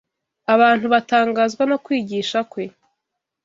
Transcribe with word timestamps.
Abantu 0.53 0.85
batangazwa 0.93 1.63
no 1.69 1.77
kwigisha 1.83 2.39
kwe 2.51 2.63